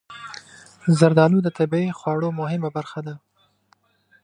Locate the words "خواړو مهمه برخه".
1.99-2.99